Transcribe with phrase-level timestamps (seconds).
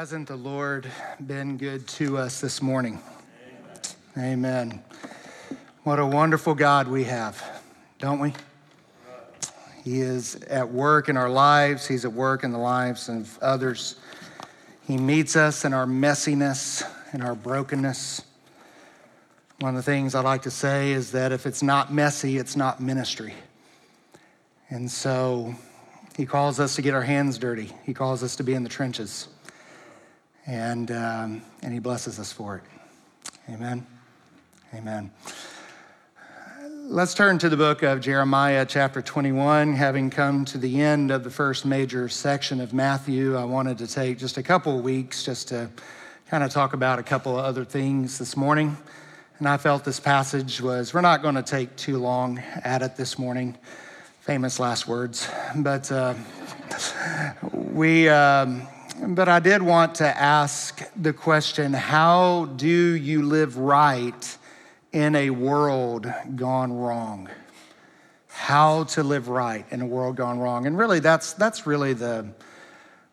[0.00, 0.90] Hasn't the Lord
[1.26, 3.02] been good to us this morning?
[4.16, 4.32] Amen.
[4.32, 4.82] Amen.
[5.82, 7.62] What a wonderful God we have,
[7.98, 8.32] don't we?
[9.84, 13.96] He is at work in our lives, He's at work in the lives of others.
[14.86, 16.82] He meets us in our messiness,
[17.12, 18.22] in our brokenness.
[19.58, 22.56] One of the things I like to say is that if it's not messy, it's
[22.56, 23.34] not ministry.
[24.70, 25.54] And so
[26.16, 27.70] he calls us to get our hands dirty.
[27.84, 29.28] He calls us to be in the trenches
[30.50, 32.62] and, um, and He blesses us for it.
[33.48, 33.86] Amen.
[34.74, 35.10] Amen.
[36.88, 39.74] Let's turn to the book of Jeremiah, chapter 21.
[39.74, 43.86] Having come to the end of the first major section of Matthew, I wanted to
[43.86, 45.70] take just a couple of weeks just to
[46.28, 48.76] kind of talk about a couple of other things this morning.
[49.38, 52.96] And I felt this passage was, we're not going to take too long at it
[52.96, 53.56] this morning.
[54.22, 55.28] Famous last words.
[55.54, 56.14] But uh,
[57.52, 58.08] we.
[58.08, 58.66] Um,
[59.08, 64.38] but I did want to ask the question how do you live right
[64.92, 67.28] in a world gone wrong?
[68.28, 70.66] How to live right in a world gone wrong.
[70.66, 72.28] And really, that's, that's really the,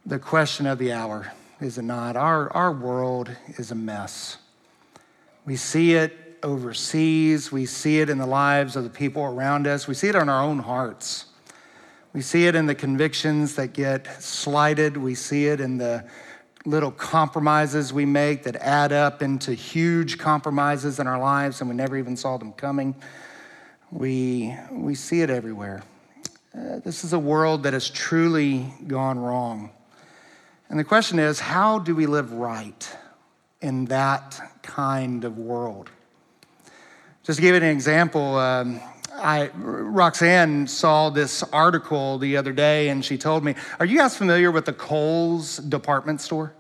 [0.06, 1.32] the question of the hour,
[1.62, 2.18] is it not?
[2.18, 4.38] Our, our world is a mess.
[5.46, 9.88] We see it overseas, we see it in the lives of the people around us,
[9.88, 11.26] we see it in our own hearts.
[12.18, 14.98] We see it in the convictions that get slighted.
[14.98, 16.04] We see it in the
[16.66, 21.76] little compromises we make that add up into huge compromises in our lives and we
[21.76, 22.96] never even saw them coming.
[23.92, 25.84] We, we see it everywhere.
[26.58, 29.70] Uh, this is a world that has truly gone wrong.
[30.70, 32.98] And the question is how do we live right
[33.62, 35.92] in that kind of world?
[37.22, 38.82] Just to give you an example, um,
[39.18, 44.16] I, Roxanne saw this article the other day and she told me, Are you guys
[44.16, 46.54] familiar with the Kohl's department store?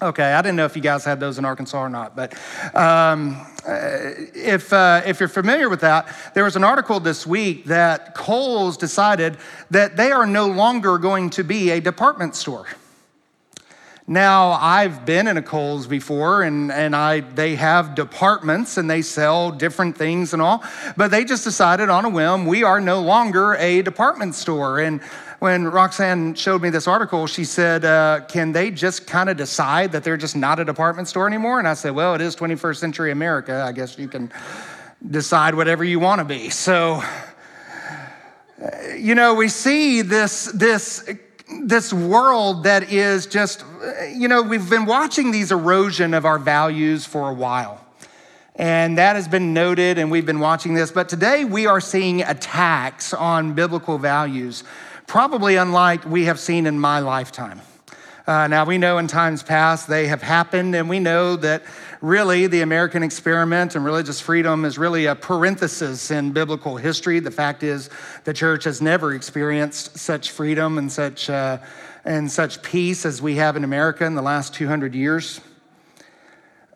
[0.00, 2.34] Okay, I didn't know if you guys had those in Arkansas or not, but
[2.74, 8.14] um, if, uh, if you're familiar with that, there was an article this week that
[8.14, 9.38] Kohl's decided
[9.70, 12.66] that they are no longer going to be a department store.
[14.08, 19.02] Now, I've been in a Kohl's before and, and I, they have departments and they
[19.02, 20.62] sell different things and all,
[20.96, 24.78] but they just decided on a whim, we are no longer a department store.
[24.78, 25.02] And
[25.40, 29.90] when Roxanne showed me this article, she said, uh, Can they just kind of decide
[29.90, 31.58] that they're just not a department store anymore?
[31.58, 33.64] And I said, Well, it is 21st century America.
[33.66, 34.30] I guess you can
[35.10, 36.48] decide whatever you want to be.
[36.50, 37.02] So,
[38.96, 41.10] you know, we see this, this
[41.62, 43.64] this world that is just,
[44.14, 47.84] you know, we've been watching these erosion of our values for a while.
[48.56, 50.90] And that has been noted, and we've been watching this.
[50.90, 54.64] But today we are seeing attacks on biblical values,
[55.06, 57.60] probably unlike we have seen in my lifetime.
[58.26, 61.62] Uh, now, we know in times past they have happened, and we know that
[62.00, 67.20] really the American experiment and religious freedom is really a parenthesis in biblical history.
[67.20, 67.90] The fact is,
[68.24, 71.58] the church has never experienced such freedom and such, uh,
[72.04, 75.40] and such peace as we have in America in the last 200 years.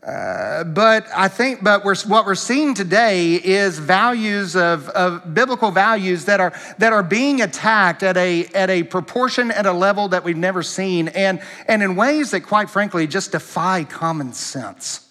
[0.02, 5.70] Uh, but I think, but we're, what we're seeing today is values of, of biblical
[5.70, 10.08] values that are, that are being attacked at a, at a proportion, at a level
[10.08, 15.09] that we've never seen, and, and in ways that, quite frankly, just defy common sense.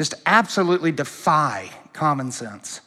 [0.00, 2.80] Just absolutely defy common sense.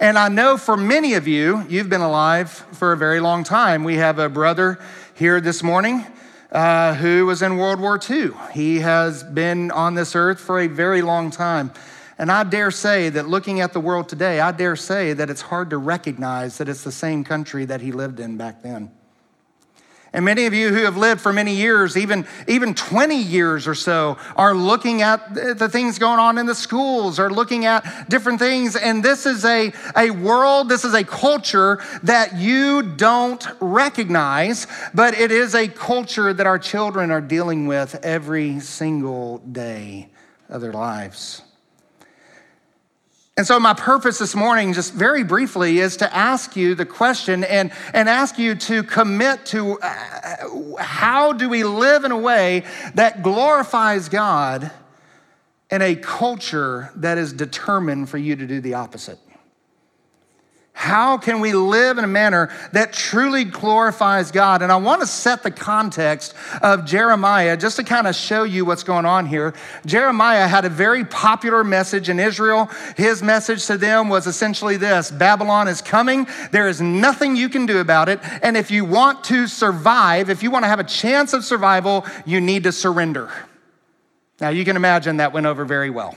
[0.00, 3.84] And I know for many of you, you've been alive for a very long time.
[3.84, 4.80] We have a brother
[5.14, 6.04] here this morning
[6.50, 8.32] uh, who was in World War II.
[8.52, 11.70] He has been on this earth for a very long time.
[12.18, 15.42] And I dare say that looking at the world today, I dare say that it's
[15.42, 18.90] hard to recognize that it's the same country that he lived in back then.
[20.12, 23.76] And many of you who have lived for many years, even, even 20 years or
[23.76, 28.40] so, are looking at the things going on in the schools, are looking at different
[28.40, 28.74] things.
[28.74, 35.14] And this is a, a world, this is a culture that you don't recognize, but
[35.14, 40.08] it is a culture that our children are dealing with every single day
[40.48, 41.42] of their lives.
[43.40, 47.42] And so, my purpose this morning, just very briefly, is to ask you the question
[47.42, 52.64] and, and ask you to commit to uh, how do we live in a way
[52.96, 54.70] that glorifies God
[55.70, 59.18] in a culture that is determined for you to do the opposite?
[60.80, 64.62] How can we live in a manner that truly glorifies God?
[64.62, 66.32] And I want to set the context
[66.62, 69.52] of Jeremiah just to kind of show you what's going on here.
[69.84, 72.70] Jeremiah had a very popular message in Israel.
[72.96, 76.26] His message to them was essentially this Babylon is coming.
[76.50, 78.18] There is nothing you can do about it.
[78.42, 82.06] And if you want to survive, if you want to have a chance of survival,
[82.24, 83.30] you need to surrender.
[84.40, 86.16] Now, you can imagine that went over very well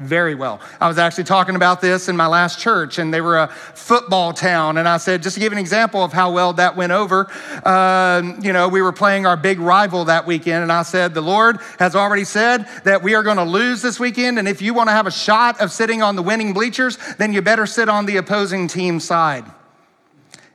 [0.00, 0.60] very well.
[0.80, 4.32] I was actually talking about this in my last church, and they were a football
[4.32, 4.78] town.
[4.78, 7.30] And I said, just to give an example of how well that went over,
[7.64, 11.20] uh, you know, we were playing our big rival that weekend, and I said, the
[11.20, 14.74] Lord has already said that we are going to lose this weekend, and if you
[14.74, 17.88] want to have a shot of sitting on the winning bleachers, then you better sit
[17.88, 19.44] on the opposing team side.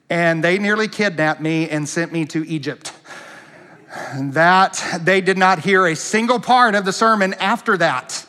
[0.09, 2.93] And they nearly kidnapped me and sent me to Egypt.
[4.15, 8.24] That they did not hear a single part of the sermon after that.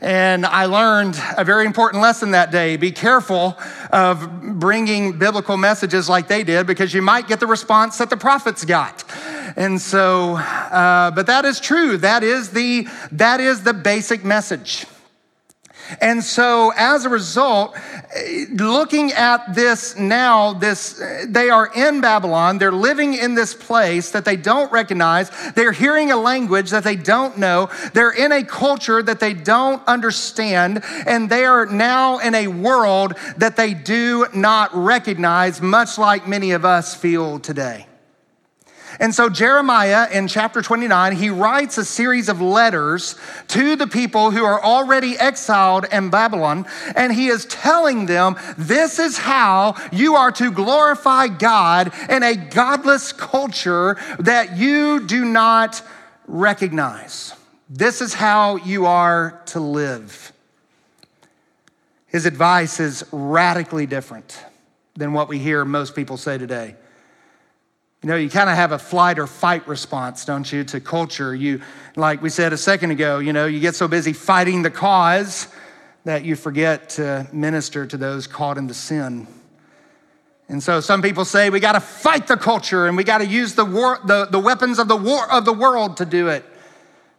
[0.00, 2.76] And I learned a very important lesson that day.
[2.76, 3.58] Be careful
[3.90, 8.16] of bringing biblical messages like they did because you might get the response that the
[8.16, 9.04] prophets got.
[9.56, 11.98] And so, uh, but that is true.
[11.98, 14.86] That is the, that is the basic message.
[16.00, 17.76] And so, as a result,
[18.14, 22.58] eh, looking at this now, this eh, they are in Babylon.
[22.58, 25.30] They're living in this place that they don't recognize.
[25.54, 27.70] They're hearing a language that they don't know.
[27.92, 33.14] They're in a culture that they don't understand, and they are now in a world
[33.36, 37.86] that they do not recognize, much like many of us feel today.
[39.00, 43.16] And so, Jeremiah in chapter 29, he writes a series of letters
[43.48, 46.66] to the people who are already exiled in Babylon.
[46.94, 52.36] And he is telling them, this is how you are to glorify God in a
[52.36, 55.80] godless culture that you do not
[56.26, 57.32] recognize.
[57.70, 60.30] This is how you are to live.
[62.06, 64.44] His advice is radically different
[64.94, 66.74] than what we hear most people say today.
[68.02, 71.34] You know, you kind of have a flight or fight response, don't you, to culture.
[71.34, 71.60] You,
[71.96, 75.48] like we said a second ago, you know, you get so busy fighting the cause
[76.04, 79.26] that you forget to minister to those caught in the sin.
[80.48, 83.26] And so some people say we got to fight the culture and we got to
[83.26, 86.44] use the, war, the, the weapons of the, war, of the world to do it.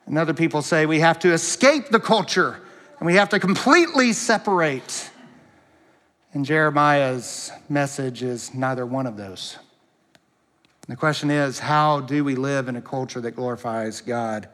[0.07, 2.59] And other people say we have to escape the culture
[2.99, 5.11] and we have to completely separate.
[6.33, 9.57] And Jeremiah's message is neither one of those.
[10.91, 14.49] The question is how do we live in a culture that glorifies God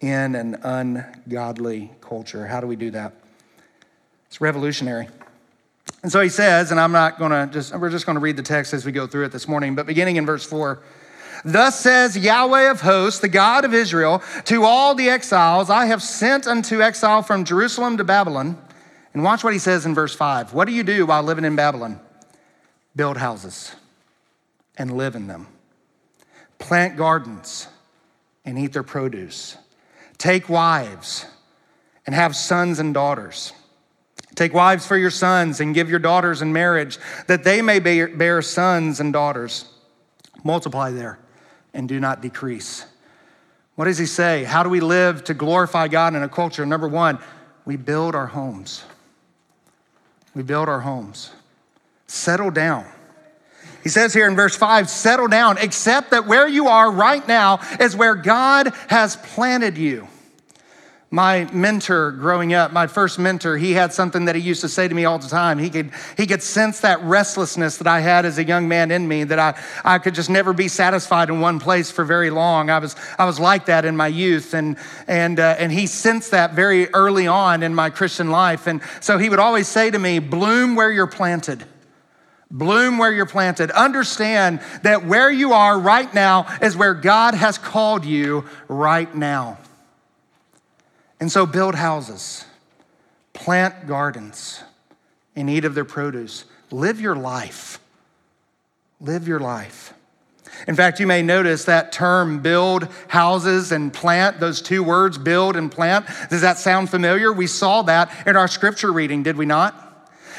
[0.00, 2.46] in an ungodly culture?
[2.46, 3.12] How do we do that?
[4.28, 5.10] It's revolutionary.
[6.02, 8.38] And so he says, and I'm not going to just, we're just going to read
[8.38, 10.82] the text as we go through it this morning, but beginning in verse 4.
[11.44, 16.02] Thus says Yahweh of hosts, the God of Israel, to all the exiles I have
[16.02, 18.56] sent unto exile from Jerusalem to Babylon.
[19.12, 20.54] And watch what he says in verse 5.
[20.54, 22.00] What do you do while living in Babylon?
[22.96, 23.76] Build houses
[24.78, 25.46] and live in them
[26.58, 27.68] plant gardens
[28.44, 29.56] and eat their produce,
[30.16, 31.26] take wives
[32.06, 33.52] and have sons and daughters.
[34.34, 38.40] Take wives for your sons and give your daughters in marriage, that they may bear
[38.40, 39.64] sons and daughters.
[40.44, 41.18] Multiply there
[41.74, 42.86] and do not decrease.
[43.74, 44.44] What does he say?
[44.44, 46.64] How do we live to glorify God in a culture?
[46.64, 47.18] Number one,
[47.64, 48.84] we build our homes.
[50.34, 51.30] We build our homes.
[52.06, 52.86] Settle down.
[53.82, 57.60] He says here in verse 5 settle down, accept that where you are right now
[57.80, 60.08] is where God has planted you.
[61.10, 64.86] My mentor growing up, my first mentor, he had something that he used to say
[64.86, 65.58] to me all the time.
[65.58, 69.08] He could, he could sense that restlessness that I had as a young man in
[69.08, 72.68] me, that I, I could just never be satisfied in one place for very long.
[72.68, 74.76] I was, I was like that in my youth, and,
[75.06, 78.66] and, uh, and he sensed that very early on in my Christian life.
[78.66, 81.64] And so he would always say to me, Bloom where you're planted.
[82.50, 83.70] Bloom where you're planted.
[83.70, 89.58] Understand that where you are right now is where God has called you right now.
[91.20, 92.44] And so build houses,
[93.34, 94.62] plant gardens
[95.34, 96.44] in need of their produce.
[96.70, 97.80] Live your life.
[99.00, 99.92] Live your life.
[100.66, 105.54] In fact, you may notice that term build houses and plant, those two words, build
[105.54, 106.06] and plant.
[106.30, 107.32] Does that sound familiar?
[107.32, 109.87] We saw that in our scripture reading, did we not?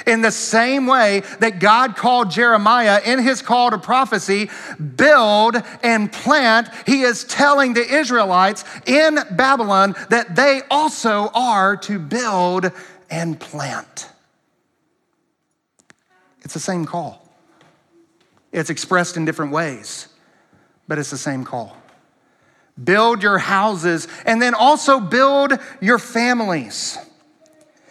[0.06, 4.50] In the same way that God called Jeremiah in his call to prophecy,
[4.96, 12.00] build and plant, he is telling the Israelites in Babylon that they also are to
[12.00, 12.72] build
[13.10, 14.10] and plant.
[16.42, 17.28] It's the same call.
[18.52, 20.08] It's expressed in different ways,
[20.88, 21.78] but it's the same call.
[22.84, 26.98] Build your houses and then also build your families.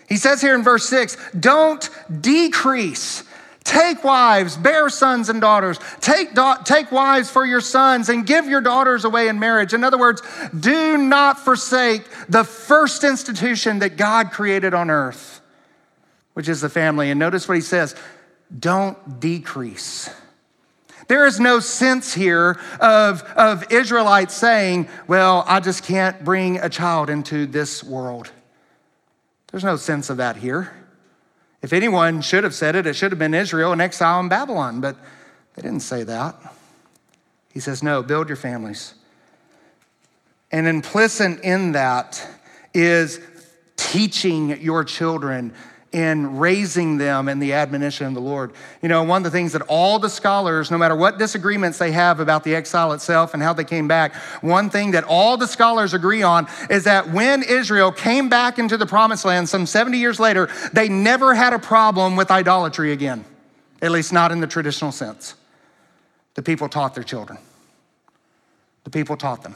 [0.08, 1.88] He says here in verse six, don't
[2.20, 3.24] decrease
[3.68, 5.78] Take wives, bear sons and daughters.
[6.00, 9.74] Take, da- take wives for your sons and give your daughters away in marriage.
[9.74, 10.22] In other words,
[10.58, 15.42] do not forsake the first institution that God created on earth,
[16.32, 17.10] which is the family.
[17.10, 17.94] And notice what he says
[18.58, 20.08] don't decrease.
[21.08, 26.70] There is no sense here of, of Israelites saying, Well, I just can't bring a
[26.70, 28.30] child into this world.
[29.50, 30.74] There's no sense of that here.
[31.62, 34.80] If anyone should have said it, it should have been Israel in exile in Babylon,
[34.80, 34.96] but
[35.54, 36.36] they didn't say that.
[37.52, 38.94] He says, No, build your families.
[40.52, 42.26] And implicit in that
[42.72, 43.20] is
[43.76, 45.54] teaching your children
[45.92, 48.52] in raising them in the admonition of the Lord.
[48.82, 51.92] You know, one of the things that all the scholars, no matter what disagreements they
[51.92, 55.46] have about the exile itself and how they came back, one thing that all the
[55.46, 59.96] scholars agree on is that when Israel came back into the promised land some 70
[59.96, 63.24] years later, they never had a problem with idolatry again,
[63.80, 65.34] at least not in the traditional sense.
[66.34, 67.38] The people taught their children,
[68.84, 69.54] the people taught them.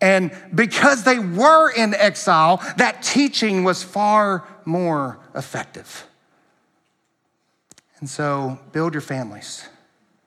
[0.00, 6.06] And because they were in exile, that teaching was far more effective.
[7.98, 9.68] And so, build your families.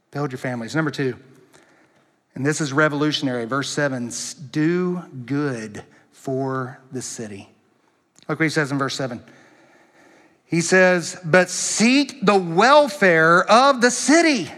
[0.10, 0.76] Build your families.
[0.76, 1.16] Number two,
[2.36, 4.12] and this is revolutionary, verse seven
[4.52, 7.50] do good for the city.
[8.28, 9.24] Look what he says in verse seven.
[10.46, 14.52] He says, But seek the welfare of the city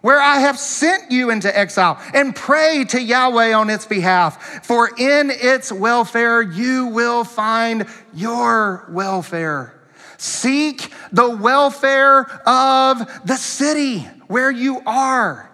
[0.00, 4.90] where I have sent you into exile, and pray to Yahweh on its behalf, for
[4.98, 9.74] in its welfare you will find your welfare.
[10.16, 15.50] Seek the welfare of the city where you are.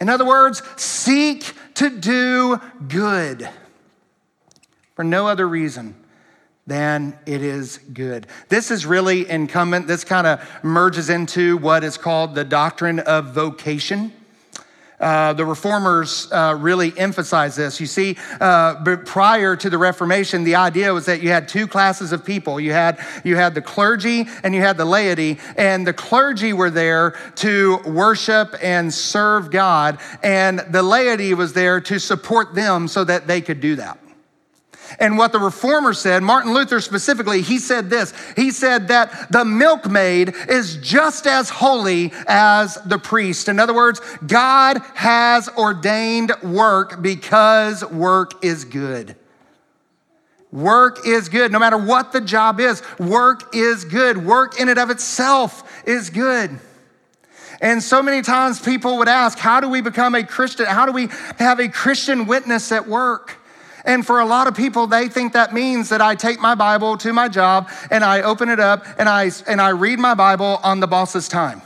[0.00, 3.48] In other words, seek to do good
[4.94, 5.94] for no other reason
[6.66, 8.26] than it is good.
[8.48, 9.86] This is really incumbent.
[9.86, 14.12] This kind of merges into what is called the doctrine of vocation.
[15.00, 17.80] Uh, the reformers uh, really emphasize this.
[17.80, 22.12] You see, uh, prior to the Reformation, the idea was that you had two classes
[22.12, 22.60] of people.
[22.60, 26.70] You had you had the clergy and you had the laity, and the clergy were
[26.70, 33.02] there to worship and serve God, and the laity was there to support them so
[33.04, 33.98] that they could do that.
[34.98, 38.12] And what the reformer said, Martin Luther specifically, he said this.
[38.36, 43.48] He said that the milkmaid is just as holy as the priest.
[43.48, 49.16] In other words, God has ordained work because work is good.
[50.52, 51.52] Work is good.
[51.52, 54.24] No matter what the job is, work is good.
[54.24, 56.58] Work in and of itself is good.
[57.60, 60.66] And so many times people would ask, How do we become a Christian?
[60.66, 63.36] How do we have a Christian witness at work?
[63.84, 66.96] And for a lot of people, they think that means that I take my Bible
[66.98, 70.60] to my job and I open it up and I, and I read my Bible
[70.62, 71.62] on the boss's time.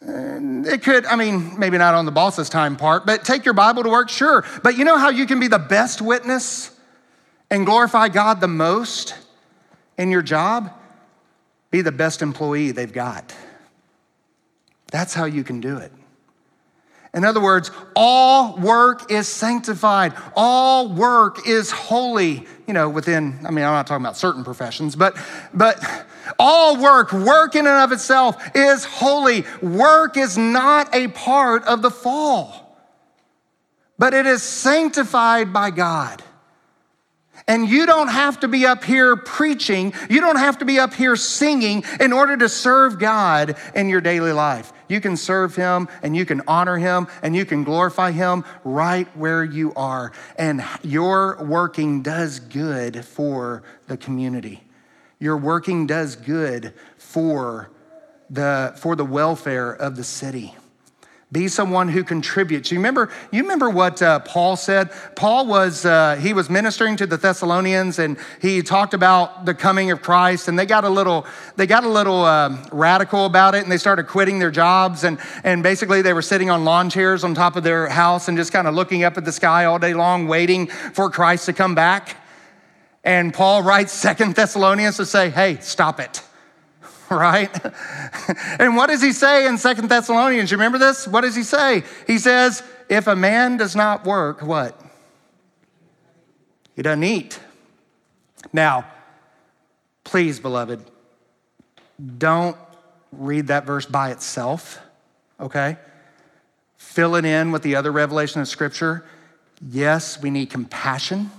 [0.00, 3.54] And it could, I mean, maybe not on the boss's time part, but take your
[3.54, 4.44] Bible to work, sure.
[4.62, 6.70] But you know how you can be the best witness
[7.50, 9.14] and glorify God the most
[9.96, 10.72] in your job?
[11.70, 13.34] Be the best employee they've got.
[14.90, 15.92] That's how you can do it.
[17.14, 20.14] In other words, all work is sanctified.
[20.34, 22.46] All work is holy.
[22.66, 25.16] You know, within, I mean, I'm not talking about certain professions, but,
[25.52, 25.78] but
[26.38, 29.44] all work, work in and of itself is holy.
[29.60, 32.78] Work is not a part of the fall,
[33.98, 36.22] but it is sanctified by God.
[37.48, 40.94] And you don't have to be up here preaching, you don't have to be up
[40.94, 44.72] here singing in order to serve God in your daily life.
[44.92, 49.08] You can serve Him and you can honor Him and you can glorify Him right
[49.16, 50.12] where you are.
[50.36, 54.62] And your working does good for the community.
[55.18, 57.70] Your working does good for
[58.28, 60.54] the, for the welfare of the city.
[61.32, 62.70] Be someone who contributes.
[62.70, 64.90] You remember, you remember what uh, Paul said?
[65.16, 69.90] Paul was, uh, he was ministering to the Thessalonians and he talked about the coming
[69.90, 71.24] of Christ and they got a little,
[71.56, 75.18] they got a little uh, radical about it and they started quitting their jobs and,
[75.42, 78.52] and basically they were sitting on lawn chairs on top of their house and just
[78.52, 81.74] kind of looking up at the sky all day long waiting for Christ to come
[81.74, 82.18] back.
[83.04, 86.22] And Paul writes Second Thessalonians to say, hey, stop it
[87.18, 87.50] right?
[88.58, 90.50] and what does he say in Second Thessalonians?
[90.50, 91.06] You remember this?
[91.06, 91.84] What does he say?
[92.06, 94.80] He says, if a man does not work, what?
[96.74, 97.38] He doesn't eat.
[98.52, 98.86] Now,
[100.04, 100.82] please, beloved,
[102.18, 102.56] don't
[103.12, 104.80] read that verse by itself,
[105.38, 105.76] okay?
[106.78, 109.04] Fill it in with the other revelation of Scripture.
[109.60, 111.30] Yes, we need compassion,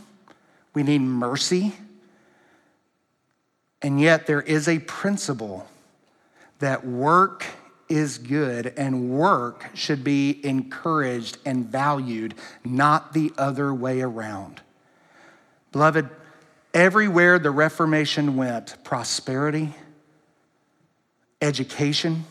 [0.76, 1.74] we need mercy,
[3.84, 5.68] And yet, there is a principle
[6.60, 7.46] that work
[7.90, 14.62] is good and work should be encouraged and valued, not the other way around.
[15.74, 16.10] Beloved,
[16.74, 19.74] everywhere the Reformation went, prosperity,
[21.42, 22.24] education,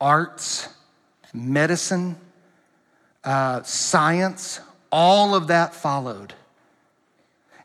[0.00, 0.68] arts,
[1.34, 2.16] medicine,
[3.24, 6.32] uh, science, all of that followed.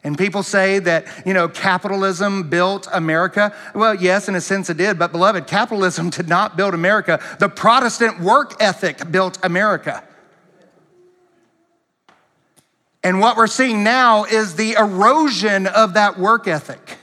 [0.06, 3.52] And people say that, you know, capitalism built America.
[3.74, 7.20] Well, yes, in a sense it did, but beloved, capitalism did not build America.
[7.40, 10.04] The Protestant work ethic built America.
[13.04, 17.00] And what we're seeing now is the erosion of that work ethic.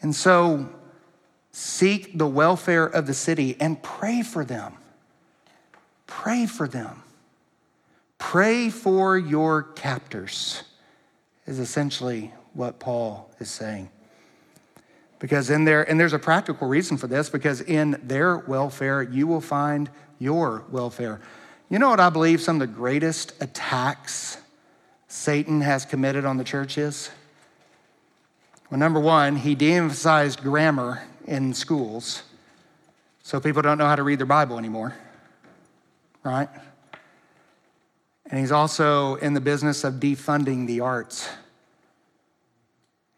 [0.00, 0.68] And so
[1.50, 4.74] seek the welfare of the city and pray for them.
[6.06, 7.02] Pray for them.
[8.28, 10.64] Pray for your captors,
[11.46, 13.88] is essentially what Paul is saying.
[15.20, 19.28] Because in there, and there's a practical reason for this, because in their welfare, you
[19.28, 21.20] will find your welfare.
[21.68, 24.38] You know what I believe some of the greatest attacks
[25.06, 27.10] Satan has committed on the church is?
[28.70, 32.24] Well, number one, he de emphasized grammar in schools,
[33.22, 34.96] so people don't know how to read their Bible anymore,
[36.24, 36.48] right?
[38.30, 41.28] And he's also in the business of defunding the arts.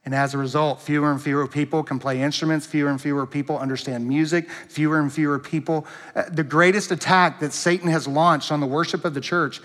[0.05, 3.59] And as a result, fewer and fewer people can play instruments, fewer and fewer people
[3.59, 5.87] understand music, fewer and fewer people.
[6.15, 9.61] Uh, the greatest attack that Satan has launched on the worship of the church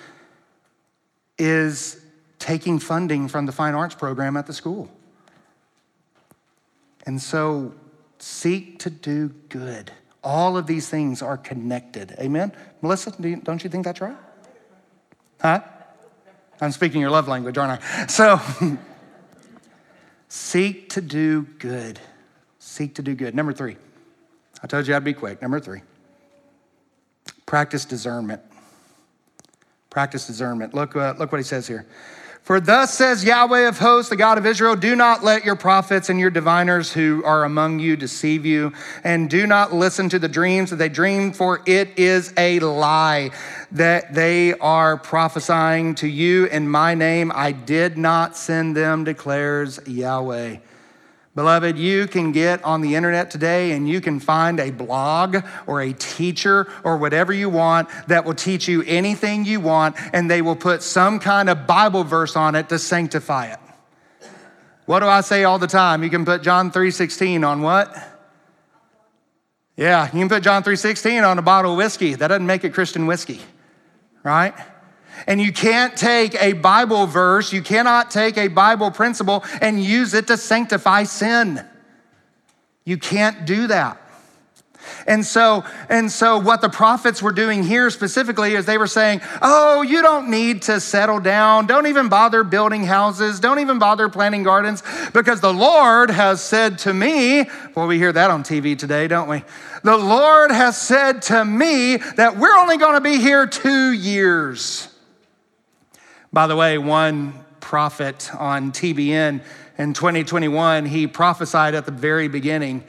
[1.38, 2.04] is
[2.40, 4.90] taking funding from the fine arts program at the school.
[7.06, 7.74] And so
[8.20, 9.92] seek to do good.
[10.24, 12.16] All of these things are connected.
[12.20, 12.52] Amen?
[12.82, 14.18] Melissa, don't you think that's right?
[15.42, 15.62] Huh?
[16.62, 18.06] I'm speaking your love language, aren't I?
[18.08, 18.40] So,
[20.30, 22.00] seek to do good.
[22.60, 23.36] Seek to do good.
[23.36, 23.76] Number three,
[24.62, 25.42] I told you I'd be quick.
[25.42, 25.82] Number three,
[27.46, 28.42] practice discernment.
[29.90, 30.74] Practice discernment.
[30.74, 31.86] Look, uh, look what he says here.
[32.44, 36.10] For thus says Yahweh of hosts, the God of Israel, do not let your prophets
[36.10, 40.28] and your diviners who are among you deceive you, and do not listen to the
[40.28, 43.32] dreams that they dream, for it is a lie
[43.72, 47.32] that they are prophesying to you in my name.
[47.34, 50.58] I did not send them, declares Yahweh.
[51.36, 55.82] Beloved, you can get on the internet today and you can find a blog or
[55.82, 60.44] a teacher or whatever you want that will teach you anything you want, and they
[60.44, 63.60] will put some kind of Bible verse on it to sanctify it.
[64.86, 66.04] What do I say all the time?
[66.04, 67.96] You can put John 3:16 on what?
[69.76, 72.14] Yeah, you can put John 3:16 on a bottle of whiskey.
[72.14, 73.42] That doesn't make it Christian whiskey,
[74.22, 74.54] right?
[75.28, 80.14] And you can't take a Bible verse, you cannot take a Bible principle and use
[80.14, 81.66] it to sanctify sin.
[82.86, 84.00] You can't do that.
[85.08, 89.22] And so, and so what the prophets were doing here specifically is they were saying,
[89.42, 91.68] "Oh, you don't need to settle down.
[91.68, 93.40] Don't even bother building houses.
[93.40, 94.84] Don't even bother planting gardens
[95.14, 99.30] because the Lord has said to me, well we hear that on TV today, don't
[99.30, 99.46] we?
[99.84, 104.90] The Lord has said to me that we're only going to be here 2 years."
[106.34, 109.42] By the way, one prophet on TBN
[109.78, 112.84] in 2021, he prophesied at the very beginning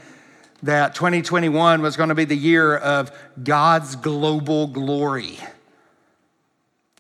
[0.63, 5.39] that 2021 was going to be the year of God's global glory.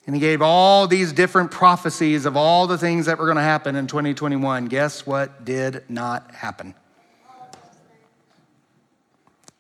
[0.06, 3.42] And he gave all these different prophecies of all the things that were going to
[3.42, 4.66] happen in 2021.
[4.66, 6.74] Guess what did not happen?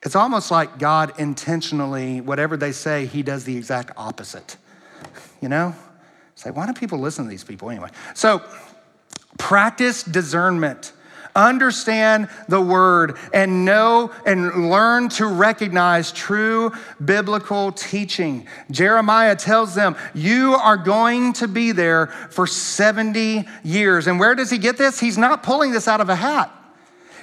[0.02, 4.58] It's almost like God intentionally, whatever they say, he does the exact opposite.
[5.40, 5.74] You know?
[6.34, 7.90] Say, why do people listen to these people anyway?
[8.14, 8.42] So,
[9.38, 10.92] practice discernment.
[11.36, 16.72] Understand the word and know and learn to recognize true
[17.04, 18.46] biblical teaching.
[18.70, 24.06] Jeremiah tells them, You are going to be there for 70 years.
[24.06, 25.00] And where does he get this?
[25.00, 26.52] He's not pulling this out of a hat.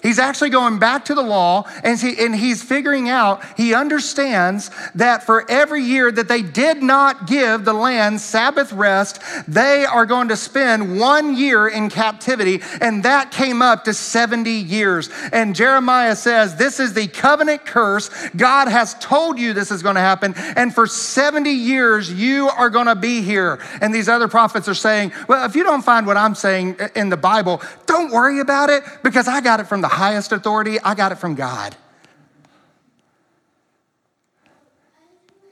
[0.02, 4.72] He's actually going back to the law and, he, and he's figuring out, he understands
[4.96, 10.06] that for every year that they did not give the land Sabbath rest, they are
[10.06, 12.62] going to spend one year in captivity.
[12.82, 15.10] And that came up to 70 years.
[15.32, 18.10] And Jeremiah says, This is the covenant curse.
[18.36, 20.34] God has told you this is going to happen.
[20.56, 23.60] And for 70 years, you are going to be here.
[23.82, 27.10] And these other prophets are saying, Well, if you don't find what I'm saying in
[27.10, 30.96] the Bible, don't worry about it because I got it from the highest authority, I
[30.96, 31.76] got it from God.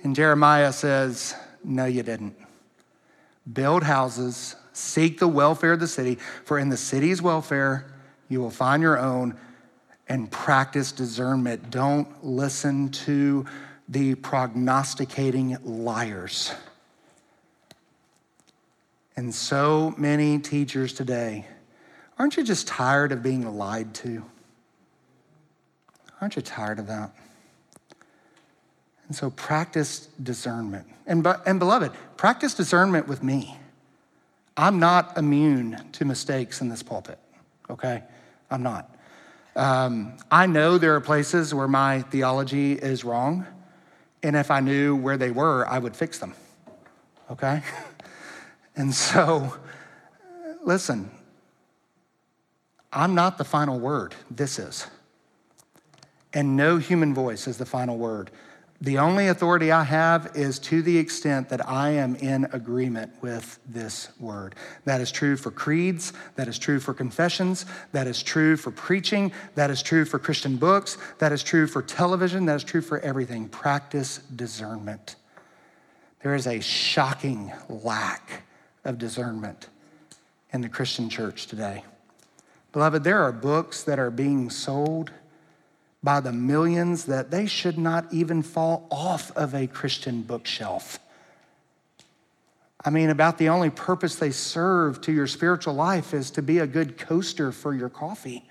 [0.01, 2.35] And Jeremiah says, No, you didn't.
[3.51, 7.93] Build houses, seek the welfare of the city, for in the city's welfare
[8.29, 9.37] you will find your own
[10.07, 11.69] and practice discernment.
[11.69, 13.45] Don't listen to
[13.87, 16.53] the prognosticating liars.
[19.15, 21.45] And so many teachers today,
[22.19, 24.23] aren't you just tired of being lied to?
[26.21, 27.11] Aren't you tired of that?
[29.07, 30.85] And so practice discernment.
[31.07, 33.57] And, and beloved, practice discernment with me.
[34.55, 37.17] I'm not immune to mistakes in this pulpit,
[37.69, 38.03] okay?
[38.51, 38.93] I'm not.
[39.55, 43.47] Um, I know there are places where my theology is wrong,
[44.21, 46.33] and if I knew where they were, I would fix them,
[47.31, 47.63] okay?
[48.75, 49.55] and so,
[50.63, 51.09] listen,
[52.91, 54.87] I'm not the final word, this is.
[56.33, 58.31] And no human voice is the final word.
[58.81, 63.59] The only authority I have is to the extent that I am in agreement with
[63.67, 64.55] this word.
[64.85, 69.33] That is true for creeds, that is true for confessions, that is true for preaching,
[69.55, 72.99] that is true for Christian books, that is true for television, that is true for
[72.99, 73.49] everything.
[73.49, 75.17] Practice discernment.
[76.23, 78.43] There is a shocking lack
[78.85, 79.67] of discernment
[80.53, 81.83] in the Christian church today.
[82.71, 85.11] Beloved, there are books that are being sold
[86.03, 90.99] by the millions that they should not even fall off of a Christian bookshelf.
[92.85, 96.59] I mean, about the only purpose they serve to your spiritual life is to be
[96.59, 98.47] a good coaster for your coffee.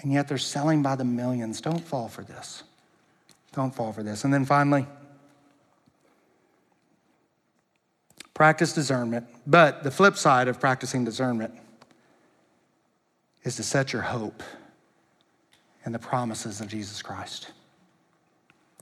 [0.00, 1.60] And yet they're selling by the millions.
[1.60, 2.64] Don't fall for this.
[3.52, 4.24] Don't fall for this.
[4.24, 4.86] And then finally,
[8.34, 9.26] practice discernment.
[9.46, 11.54] But the flip side of practicing discernment
[13.44, 14.42] is to set your hope
[15.84, 17.50] in the promises of Jesus Christ.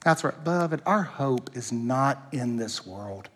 [0.03, 0.83] That's right, beloved.
[0.87, 3.29] Our hope is not in this world.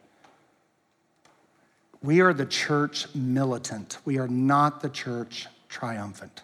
[2.03, 3.99] We are the church militant.
[4.05, 6.43] We are not the church triumphant.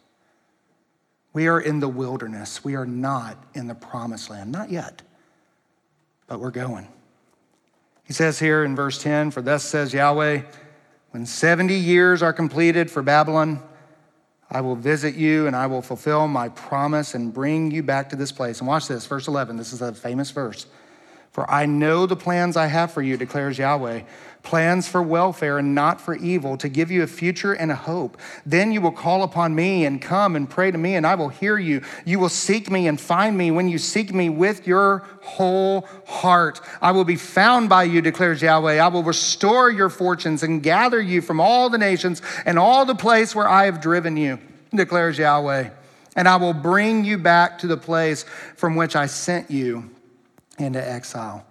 [1.32, 2.64] We are in the wilderness.
[2.64, 4.52] We are not in the promised land.
[4.52, 5.02] Not yet,
[6.26, 6.88] but we're going.
[8.04, 10.42] He says here in verse 10 For thus says Yahweh,
[11.10, 13.62] when 70 years are completed for Babylon,
[14.50, 18.16] I will visit you and I will fulfill my promise and bring you back to
[18.16, 18.60] this place.
[18.60, 19.56] And watch this, verse 11.
[19.56, 20.66] This is a famous verse.
[21.36, 24.00] For I know the plans I have for you, declares Yahweh
[24.42, 28.16] plans for welfare and not for evil, to give you a future and a hope.
[28.46, 31.28] Then you will call upon me and come and pray to me, and I will
[31.28, 31.82] hear you.
[32.06, 36.60] You will seek me and find me when you seek me with your whole heart.
[36.80, 38.78] I will be found by you, declares Yahweh.
[38.78, 42.94] I will restore your fortunes and gather you from all the nations and all the
[42.94, 44.38] place where I have driven you,
[44.72, 45.70] declares Yahweh.
[46.14, 49.90] And I will bring you back to the place from which I sent you
[50.58, 51.44] into exile.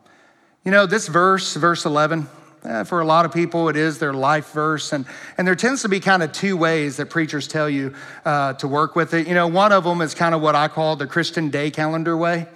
[0.63, 2.27] You know, this verse, verse 11,
[2.63, 4.93] eh, for a lot of people, it is their life verse.
[4.93, 5.05] And,
[5.37, 7.93] and there tends to be kind of two ways that preachers tell you
[8.25, 9.27] uh, to work with it.
[9.27, 12.17] You know, one of them is kind of what I call the Christian day calendar
[12.17, 12.47] way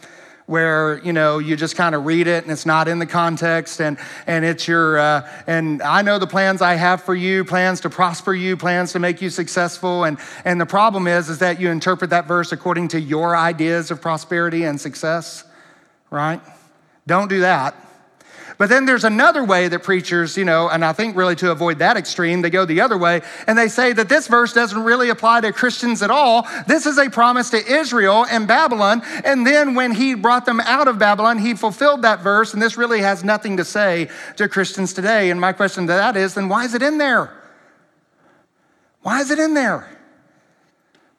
[0.49, 3.79] where you know you just kind of read it and it's not in the context
[3.79, 7.81] and and it's your uh, and i know the plans i have for you plans
[7.81, 11.59] to prosper you plans to make you successful and and the problem is is that
[11.61, 15.43] you interpret that verse according to your ideas of prosperity and success
[16.09, 16.41] right?
[17.07, 17.75] Don't do that.
[18.59, 21.79] But then there's another way that preachers, you know, and I think really to avoid
[21.79, 25.09] that extreme, they go the other way and they say that this verse doesn't really
[25.09, 26.45] apply to Christians at all.
[26.67, 29.01] This is a promise to Israel and Babylon.
[29.23, 32.53] And then when he brought them out of Babylon, he fulfilled that verse.
[32.53, 35.29] And this really has nothing to say to Christians today.
[35.29, 37.33] And my question to that is then why is it in there?
[39.03, 39.89] Why is it in there?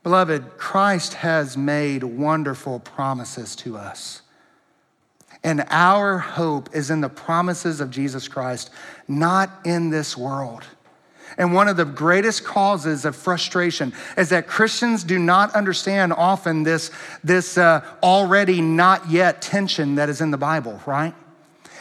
[0.02, 4.20] Beloved, Christ has made wonderful promises to us.
[5.42, 8.70] And our hope is in the promises of Jesus Christ,
[9.08, 10.64] not in this world.
[11.38, 16.64] And one of the greatest causes of frustration is that Christians do not understand often
[16.64, 16.90] this,
[17.24, 21.14] this uh, already not yet tension that is in the Bible, right?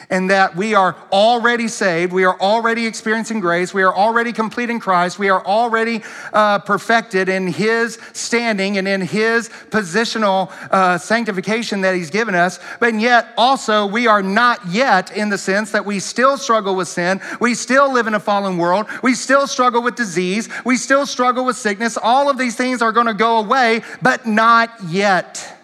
[0.09, 2.11] And that we are already saved.
[2.11, 3.73] We are already experiencing grace.
[3.73, 5.19] We are already complete in Christ.
[5.19, 6.01] We are already
[6.33, 12.59] uh, perfected in His standing and in His positional uh, sanctification that He's given us.
[12.79, 16.87] But yet, also, we are not yet in the sense that we still struggle with
[16.87, 17.21] sin.
[17.39, 18.87] We still live in a fallen world.
[19.03, 20.49] We still struggle with disease.
[20.65, 21.97] We still struggle with sickness.
[22.01, 25.58] All of these things are going to go away, but not yet.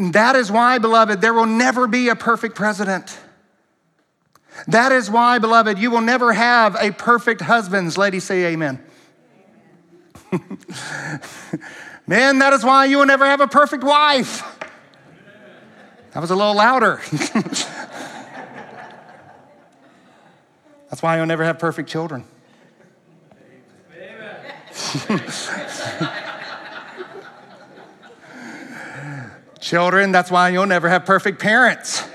[0.00, 3.18] That is why, beloved, there will never be a perfect president.
[4.66, 7.98] That is why, beloved, you will never have a perfect husband.
[7.98, 8.82] Ladies, say amen.
[12.06, 14.42] Man, that is why you will never have a perfect wife.
[16.12, 17.00] That was a little louder.
[20.88, 22.24] That's why you'll never have perfect children.
[29.60, 32.02] Children, that's why you'll never have perfect parents.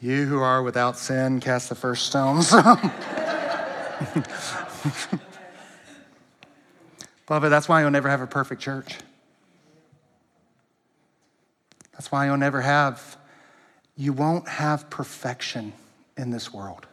[0.00, 2.50] you who are without sin, cast the first stones.
[7.26, 8.96] Beloved, that's why you'll never have a perfect church.
[11.92, 13.18] That's why you'll never have,
[13.96, 15.74] you won't have perfection
[16.16, 16.86] in this world.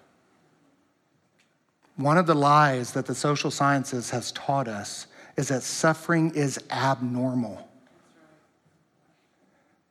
[1.95, 6.59] One of the lies that the social sciences has taught us is that suffering is
[6.69, 7.69] abnormal.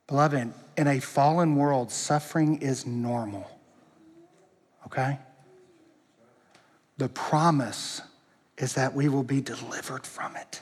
[0.07, 3.49] Beloved, in a fallen world, suffering is normal.
[4.85, 5.17] Okay?
[6.97, 8.01] The promise
[8.57, 10.61] is that we will be delivered from it.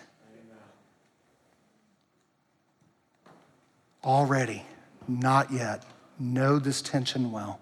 [4.04, 4.66] Already,
[5.08, 5.84] not yet,
[6.20, 7.60] know this tension well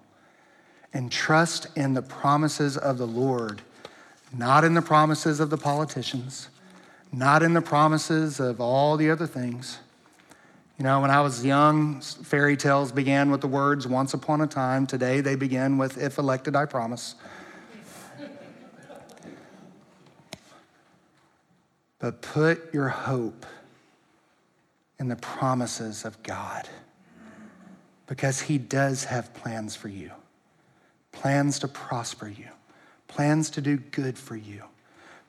[0.94, 3.62] and trust in the promises of the Lord,
[4.34, 6.50] not in the promises of the politicians,
[7.12, 9.80] not in the promises of all the other things.
[10.78, 14.48] You know, when I was young, fairy tales began with the words once upon a
[14.48, 14.88] time.
[14.88, 17.16] Today they begin with if elected, I promise.
[22.00, 23.46] but put your hope
[25.00, 26.68] in the promises of God
[28.08, 30.12] because He does have plans for you
[31.12, 32.48] plans to prosper you,
[33.12, 34.64] plans to do good for you,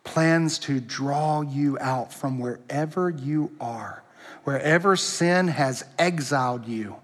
[0.05, 4.03] plans to draw you out from wherever you are,
[4.45, 6.97] wherever sin has exiled you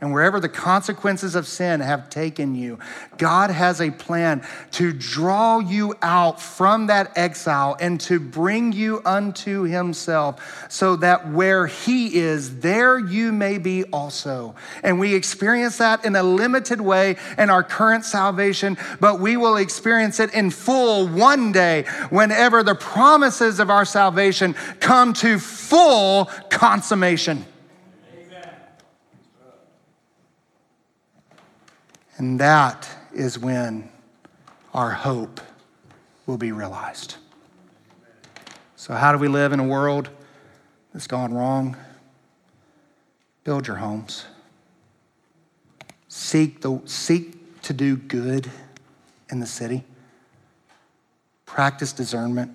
[0.00, 2.78] and wherever the consequences of sin have taken you,
[3.18, 9.02] God has a plan to draw you out from that exile and to bring you
[9.04, 14.54] unto Himself, so that where He is, there you may be also.
[14.82, 19.56] And we experience that in a limited way in our current salvation, but we will
[19.56, 26.26] experience it in full one day whenever the promises of our salvation come to full
[26.48, 27.44] consummation.
[32.20, 33.88] And that is when
[34.74, 35.40] our hope
[36.26, 37.14] will be realized.
[38.76, 40.10] So, how do we live in a world
[40.92, 41.78] that's gone wrong?
[43.42, 44.26] Build your homes.
[46.08, 48.50] Seek, the, seek to do good
[49.30, 49.82] in the city.
[51.46, 52.52] Practice discernment.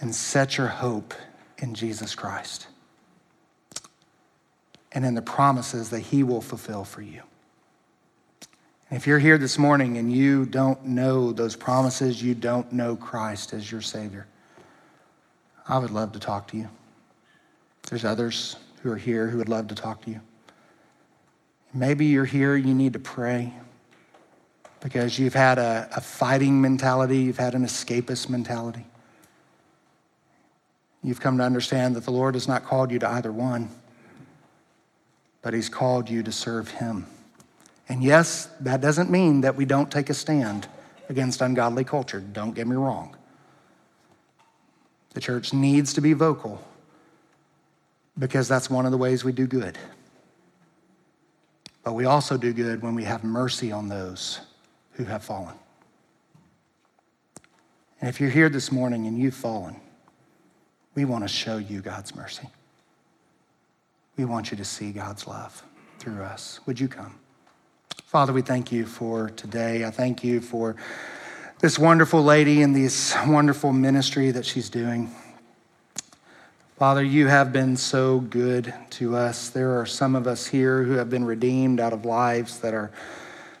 [0.00, 1.12] And set your hope
[1.58, 2.68] in Jesus Christ
[4.94, 7.22] and in the promises that He will fulfill for you.
[8.88, 12.94] And if you're here this morning and you don't know those promises, you don't know
[12.94, 14.26] Christ as your Savior,
[15.68, 16.68] I would love to talk to you.
[17.88, 20.20] There's others who are here who would love to talk to you.
[21.72, 23.52] Maybe you're here, you need to pray
[24.80, 28.84] because you've had a, a fighting mentality, you've had an escapist mentality.
[31.02, 33.70] You've come to understand that the Lord has not called you to either one
[35.44, 37.06] but He's called you to serve Him.
[37.86, 40.66] And yes, that doesn't mean that we don't take a stand
[41.10, 42.20] against ungodly culture.
[42.20, 43.14] Don't get me wrong.
[45.12, 46.66] The church needs to be vocal
[48.18, 49.76] because that's one of the ways we do good.
[51.84, 54.40] But we also do good when we have mercy on those
[54.92, 55.54] who have fallen.
[58.00, 59.76] And if you're here this morning and you've fallen,
[60.94, 62.48] we want to show you God's mercy.
[64.16, 65.62] We want you to see God's love
[65.98, 66.60] through us.
[66.66, 67.18] Would you come?
[68.04, 69.84] Father, we thank you for today.
[69.84, 70.76] I thank you for
[71.58, 75.12] this wonderful lady and this wonderful ministry that she's doing.
[76.78, 79.48] Father, you have been so good to us.
[79.48, 82.92] There are some of us here who have been redeemed out of lives that are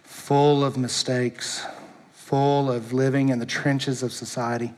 [0.02, 1.64] full of mistakes,
[2.12, 4.72] full of living in the trenches of society.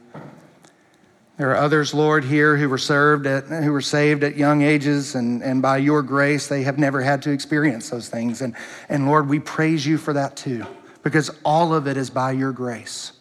[1.36, 5.14] There are others, Lord, here who were served at, who were saved at young ages,
[5.14, 8.40] and, and by your grace, they have never had to experience those things.
[8.40, 8.54] And,
[8.88, 10.64] and Lord, we praise you for that too,
[11.02, 13.12] because all of it is by your grace.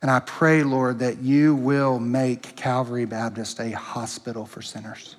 [0.00, 5.16] And I pray, Lord, that you will make Calvary Baptist a hospital for sinners.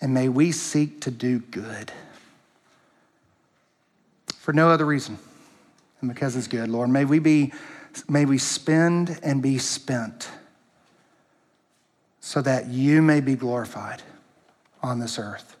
[0.00, 1.92] And may we seek to do good
[4.38, 5.18] for no other reason
[6.00, 6.88] and because it's good, Lord.
[6.90, 7.52] May we be
[8.08, 10.30] May we spend and be spent
[12.20, 14.02] so that you may be glorified
[14.82, 15.56] on this earth.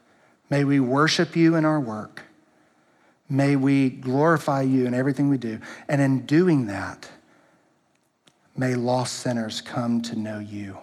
[0.50, 2.22] May we worship you in our work.
[3.28, 5.60] May we glorify you in everything we do.
[5.88, 7.08] And in doing that,
[8.56, 10.78] may lost sinners come to know you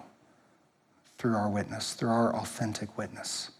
[1.17, 3.51] through our witness, through our authentic witness.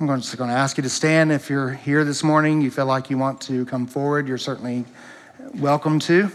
[0.00, 1.30] I'm just going to ask you to stand.
[1.30, 4.84] If you're here this morning, you feel like you want to come forward, you're certainly
[5.56, 6.30] welcome to.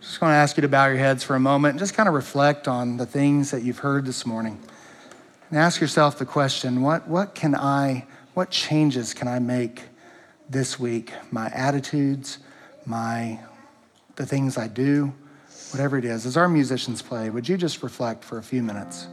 [0.00, 2.08] Just going to ask you to bow your heads for a moment and just kind
[2.08, 4.58] of reflect on the things that you've heard this morning.
[5.50, 9.82] And ask yourself the question what, what can I, what changes can I make
[10.48, 11.12] this week?
[11.30, 12.38] My attitudes,
[12.86, 13.38] my,
[14.16, 15.12] the things I do,
[15.70, 16.24] whatever it is.
[16.24, 19.06] As our musicians play, would you just reflect for a few minutes?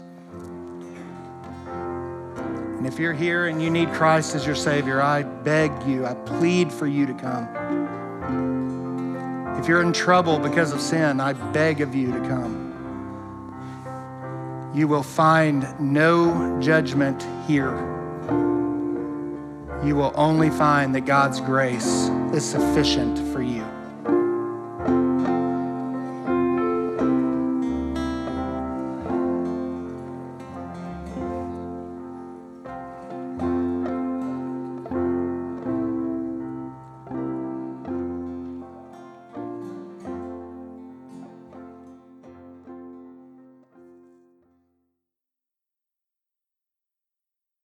[2.77, 6.13] And if you're here and you need Christ as your Savior, I beg you, I
[6.13, 7.88] plead for you to come.
[9.59, 12.71] If you're in trouble because of sin, I beg of you to come.
[14.73, 17.75] You will find no judgment here.
[19.83, 23.68] You will only find that God's grace is sufficient for you.